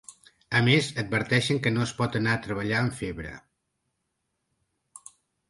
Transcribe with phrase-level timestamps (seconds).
[0.59, 3.35] A més, adverteixen que no es pot anar a treballar amb febre.